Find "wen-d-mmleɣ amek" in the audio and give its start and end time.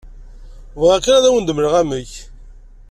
1.31-2.11